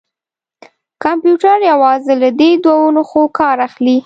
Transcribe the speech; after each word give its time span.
کمپیوټر 1.03 1.57
یوازې 1.71 2.13
له 2.21 2.29
دې 2.39 2.51
دوو 2.63 2.87
نښو 2.95 3.23
کار 3.39 3.57
اخلي. 3.67 3.97